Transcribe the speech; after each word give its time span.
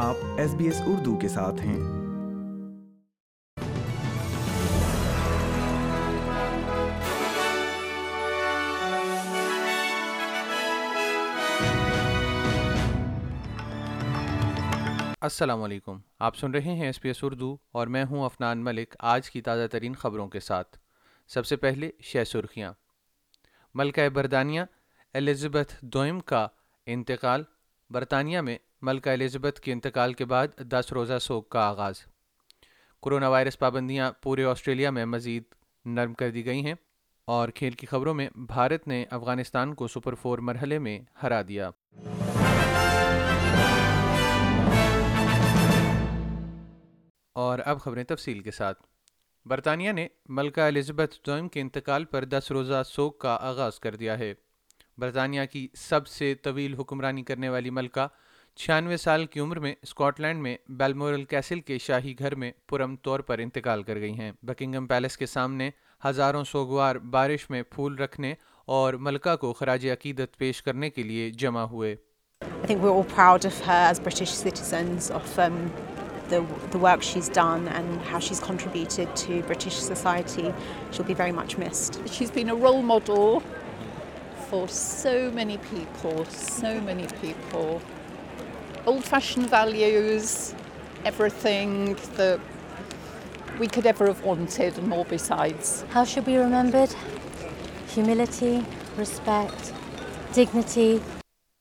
آپ 0.00 0.16
S 0.38 0.54
B 0.54 0.64
S 0.64 0.80
Urdu 0.86 1.18
کے 1.18 1.28
ساتھ 1.28 1.54
ہیں۔ 1.54 1.76
السلام 15.20 15.62
علیکم۔ 15.62 15.98
آپ 16.18 16.36
سن 16.36 16.50
رہے 16.50 16.60
ہیں 16.60 16.86
ایس 16.86 17.00
پی 17.00 17.08
ایس 17.08 17.18
اردو 17.22 17.56
اور 17.72 17.86
میں 17.86 18.04
ہوں 18.04 18.24
افنان 18.24 18.64
ملک 18.64 18.94
آج 18.98 19.30
کی 19.30 19.40
تازہ 19.40 19.66
ترین 19.66 19.94
خبروں 19.94 20.28
کے 20.28 20.40
ساتھ۔ 20.40 20.78
سب 21.28 21.46
سے 21.46 21.56
پہلے 21.56 21.90
شہ 22.00 22.24
سرخیاں۔ 22.24 22.72
ملکہ 23.74 24.08
برطانیہ 24.08 24.60
الزبتھ 25.14 25.74
دوئم 25.82 26.20
کا 26.20 26.48
انتقال 26.86 27.42
برطانیہ 27.90 28.40
میں 28.40 28.58
ملکہ 28.82 29.10
الزبتھ 29.10 29.60
کے 29.60 29.72
انتقال 29.72 30.12
کے 30.12 30.24
بعد 30.24 30.48
دس 30.58 30.92
روزہ 30.92 31.18
سوگ 31.18 31.42
کا 31.42 31.60
آغاز۔ 31.60 31.94
کرونا 33.02 33.28
وائرس 33.28 33.58
پابندیاں 33.58 34.12
پورے 34.22 34.44
آسٹریلیا 34.44 34.90
میں 34.90 35.04
مزید 35.04 35.42
نرم 35.84 36.14
کر 36.14 36.30
دی 36.30 36.44
گئی 36.44 36.64
ہیں 36.64 36.74
اور 37.24 37.48
کھیل 37.48 37.72
کی 37.72 37.86
خبروں 37.86 38.14
میں 38.14 38.28
بھارت 38.34 38.88
نے 38.88 39.04
افغانستان 39.10 39.74
کو 39.74 39.88
سپر 39.88 40.14
فور 40.14 40.38
مرحلے 40.38 40.78
میں 40.78 41.00
ہرا 41.22 41.42
دیا۔ 41.48 41.70
اور 47.32 47.58
اب 47.64 47.80
خبریں 47.80 48.04
تفصیل 48.04 48.40
کے 48.40 48.50
ساتھ۔ 48.50 48.82
برطانیہ 49.46 49.92
نے 49.92 50.08
ملکہ 50.28 50.60
الزبتھ 50.60 51.16
دوئم 51.26 51.48
کے 51.48 51.60
انتقال 51.60 52.04
پر 52.04 52.24
دس 52.24 52.50
روزہ 52.50 52.82
سوگ 52.86 53.12
کا 53.12 53.38
آغاز 53.40 53.80
کر 53.80 53.96
دیا 53.96 54.18
ہے۔ 54.18 54.34
برطانیہ 54.98 55.40
کی 55.52 55.66
سب 55.78 56.06
سے 56.08 56.34
طویل 56.42 56.74
حکمرانی 56.78 57.22
کرنے 57.22 57.48
والی 57.48 57.70
ملکہ 57.70 58.06
چھیانوے 58.58 58.96
سال 58.96 59.26
کی 59.26 59.40
عمر 59.40 59.58
میں 59.58 59.74
اسکاٹ 59.82 60.20
لینڈ 60.20 60.42
میں 60.42 60.56
بیلمورل 60.78 61.24
کیسل 61.24 61.60
کے 61.60 61.76
شاہی 61.78 62.14
گھر 62.18 62.34
میں 62.34 62.50
پرم 62.68 62.96
طور 63.04 63.20
پر 63.20 63.38
انتقال 63.38 63.82
کر 63.82 64.00
گئی 64.00 64.18
ہیں 64.18 64.30
بکنگم 64.42 64.86
پیلس 64.86 65.16
کے 65.16 65.26
سامنے 65.26 65.70
ہزاروں 66.02 66.42
سوگوار 66.44 66.96
بارش 67.12 67.48
میں 67.50 67.62
پھول 67.70 67.98
رکھنے 67.98 68.34
اور 68.68 68.94
ملکہ 68.94 69.36
کو 69.36 69.52
خراج 69.52 69.88
عقیدت 69.90 70.36
پیش 70.38 70.62
کرنے 70.62 70.90
کے 70.90 71.02
لیے 71.02 71.30
جمع 71.38 71.62
ہوئے 71.66 71.94
I 72.42 72.66
think 72.66 72.82
we're 72.82 72.92
all 72.92 73.04
proud 73.06 73.44
of 73.44 73.60
her 73.62 73.78
as 73.84 74.00
British 74.00 74.32
citizens 74.32 75.10
of 75.12 75.38
um, 75.38 75.56
the, 76.28 76.44
the 76.70 76.78
work 76.78 77.02
she's 77.02 77.28
done 77.30 77.68
and 77.68 78.02
how 78.02 78.18
she's 78.18 78.40
contributed 78.40 79.14
to 79.16 79.42
British 79.44 79.76
society. 79.76 80.52
She'll 80.90 81.06
be 81.06 81.14
very 81.14 81.32
much 81.32 81.56
missed. 81.56 82.00
She's 82.08 82.30
been 82.32 82.50
a 82.50 82.54
role 82.56 82.82
model 82.84 83.42
for 84.50 84.66
so 84.68 85.30
many 85.30 85.58
people, 85.58 86.24
so 86.26 86.80
many 86.80 87.06
people. 87.20 87.82
Old 88.86 89.04
fashioned 89.04 89.50
values, 89.50 90.54
everything 91.04 91.96
that 92.16 92.40
we 93.58 93.66
could 93.66 93.86
ever 93.86 94.06
have 94.06 94.24
wanted, 94.24 94.78
and 94.78 94.88
more 94.88 95.04
besides. 95.06 95.84
How 95.90 96.04
she'll 96.04 96.22
be 96.22 96.36
remembered? 96.38 96.94
Humility, 97.94 98.54
respect, 98.96 99.72
dignity. 100.34 100.90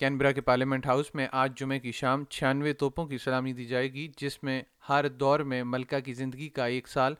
Canberra 0.00 0.30
کے 0.32 0.40
parliament 0.40 0.86
house 0.86 1.14
میں 1.14 1.26
آج 1.32 1.52
جمعے 1.58 1.78
کی 1.80 1.92
شام 1.92 2.24
چھیانوے 2.30 2.72
توپوں 2.72 3.06
کی 3.06 3.18
سلامی 3.18 3.52
دی 3.52 3.64
جائے 3.64 3.92
گی 3.92 4.06
جس 4.20 4.42
میں 4.42 4.60
ہر 4.88 5.08
دور 5.08 5.40
میں 5.40 5.62
ملکہ 5.64 6.00
کی 6.04 6.14
زندگی 6.14 6.48
کا 6.56 6.66
ایک 6.66 6.88
سال 6.88 7.14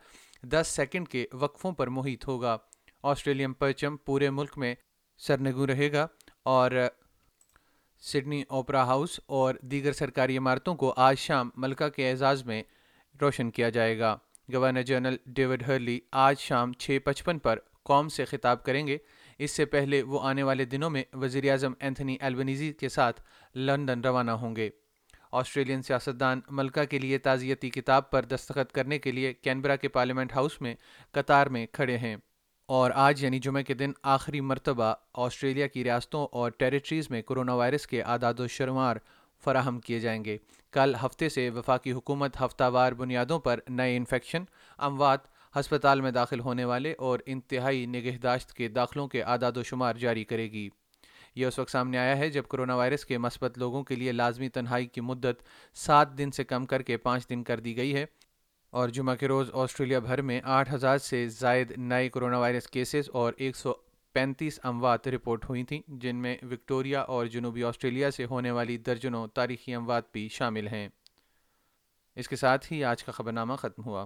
دس 0.51 0.73
سیکنڈ 0.75 1.07
کے 1.09 1.25
وقفوں 1.33 1.71
پر 1.71 1.87
محیط 1.97 2.27
ہوگا 2.27 2.57
آسٹریلین 3.03 3.53
پرچم 3.53 3.97
پورے 4.05 4.29
ملک 4.29 4.57
میں 4.57 4.73
سرنگو 5.17 5.67
رہے 5.67 5.91
گا 5.91 6.07
اور 6.43 6.71
سڈنی 8.01 8.43
اوپرا 8.47 8.83
ہاؤس 8.83 9.19
اور 9.25 9.55
دیگر 9.61 9.91
سرکاری 9.91 10.37
عمارتوں 10.37 10.75
کو 10.75 10.93
آج 10.97 11.17
شام 11.17 11.49
ملکہ 11.55 11.89
کے 11.89 12.09
اعزاز 12.09 12.43
میں 12.43 12.63
روشن 13.21 13.51
کیا 13.51 13.69
جائے 13.69 13.99
گا۔ 13.99 14.17
گورنر 14.53 14.81
جنرل 14.81 15.17
ڈیوڈ 15.25 15.63
ہرلی 15.67 15.99
آج 16.11 16.39
شام 16.39 16.73
چھ 16.73 16.97
پچپن 17.03 17.39
پر 17.39 17.59
قوم 17.83 18.09
سے 18.09 18.25
خطاب 18.25 18.63
کریں 18.63 18.87
گے۔ 18.87 18.97
اس 19.37 19.51
سے 19.51 19.65
پہلے 19.65 20.01
وہ 20.01 20.19
آنے 20.21 20.43
والے 20.43 20.65
دنوں 20.65 20.89
میں 20.89 21.03
وزیر 21.13 21.51
اعظم 21.51 21.73
اینتھنی 21.79 22.17
ایلبنیزی 22.21 22.73
کے 22.73 22.89
ساتھ 22.89 23.21
لندن 23.55 24.01
روانہ 24.01 24.31
ہوں 24.31 24.55
گے۔ 24.55 24.69
آسٹریلین 25.31 25.81
سیاستدان 25.81 26.41
ملکہ 26.49 26.83
کے 26.83 26.99
لیے 26.99 27.17
تعزیتی 27.17 27.69
کتاب 27.69 28.11
پر 28.11 28.25
دستخط 28.25 28.71
کرنے 28.71 28.99
کے 28.99 29.11
لیے 29.11 29.33
کینبرا 29.33 29.75
کے 29.75 29.87
پارلیمنٹ 29.87 30.33
ہاؤس 30.33 30.61
میں 30.61 30.75
قطار 31.11 31.47
میں 31.47 31.67
کھڑے 31.71 31.97
ہیں۔ 31.97 32.15
اور 32.67 32.91
آج 32.95 33.23
یعنی 33.23 33.39
جمعہ 33.39 33.61
کے 33.61 33.73
دن 33.73 33.91
آخری 34.03 34.41
مرتبہ 34.41 34.93
آسٹریلیا 35.13 35.67
کی 35.67 35.83
ریاستوں 35.83 36.27
اور 36.31 36.51
ٹیریٹریز 36.51 37.09
میں 37.09 37.21
کرونا 37.21 37.53
وائرس 37.53 37.87
کے 37.87 38.01
اعداد 38.01 38.39
و 38.39 38.47
شمار 38.47 38.95
فراہم 39.43 39.79
کیے 39.79 39.99
جائیں 39.99 40.25
گے۔ 40.25 40.37
کل 40.71 40.95
ہفتے 41.05 41.29
سے 41.29 41.49
وفاقی 41.49 41.91
حکومت 41.91 42.41
ہفتہ 42.41 42.63
وار 42.63 42.91
بنیادوں 42.91 43.39
پر 43.39 43.59
نئے 43.69 43.97
انفیکشن، 43.97 44.43
اموات، 44.77 45.19
ہسپتال 45.59 46.01
میں 46.01 46.11
داخل 46.11 46.39
ہونے 46.39 46.65
والے 46.65 46.93
اور 46.97 47.19
انتہائی 47.25 47.85
نگہداشت 47.85 48.53
کے 48.53 48.67
داخلوں 48.67 49.07
کے 49.07 49.23
اعداد 49.23 49.57
و 49.57 49.63
شمار 49.63 49.95
جاری 49.95 50.23
کرے 50.23 50.51
گی۔ 50.51 50.69
یہ 51.35 51.45
اس 51.45 51.59
وقت 51.59 51.71
سامنے 51.71 51.97
آیا 51.97 52.17
ہے 52.17 52.29
جب 52.29 52.43
کرونا 52.49 52.75
وائرس 52.75 53.05
کے 53.05 53.17
مثبت 53.17 53.57
لوگوں 53.57 53.83
کے 53.83 53.95
لیے 53.95 54.11
لازمی 54.11 54.49
تنہائی 54.49 54.85
کی 54.85 55.01
مدت 55.01 55.43
سات 55.73 56.17
دن 56.17 56.31
سے 56.31 56.43
کم 56.43 56.65
کر 56.65 56.81
کے 56.81 56.97
پانچ 56.97 57.29
دن 57.29 57.43
کر 57.43 57.59
دی 57.59 57.77
گئی 57.77 57.95
ہے۔ 57.95 58.05
اور 58.75 58.89
جمعہ 58.89 59.15
کے 59.15 59.27
روز 59.27 59.49
آسٹریلیا 59.53 59.99
بھر 59.99 60.21
میں 60.21 60.41
آٹھ 60.43 60.73
ہزار 60.73 60.97
سے 60.97 61.27
زائد 61.27 61.71
نئے 61.77 62.09
کرونا 62.09 62.37
وائرس 62.37 62.67
کیسز 62.67 63.09
اور 63.13 63.33
ایک 63.37 63.55
سو 63.55 63.73
پینتیس 64.13 64.59
اموات 64.63 65.07
رپورٹ 65.07 65.49
ہوئی 65.49 65.63
تھیں، 65.63 65.81
جن 65.87 66.15
میں 66.15 66.37
وکٹوریا 66.51 67.01
اور 67.01 67.25
جنوبی 67.25 67.63
آسٹریلیا 67.63 68.11
سے 68.11 68.25
ہونے 68.25 68.51
والی 68.51 68.77
درجنوں 68.77 69.27
تاریخی 69.27 69.75
اموات 69.75 70.11
بھی 70.11 70.27
شامل 70.27 70.67
ہیں۔ 70.67 70.89
اس 72.15 72.27
کے 72.27 72.35
ساتھ 72.35 72.73
ہی 72.73 72.83
آج 72.83 73.03
کا 73.03 73.11
خبرنامہ 73.11 73.53
ختم 73.53 73.83
ہوا۔ 73.83 74.05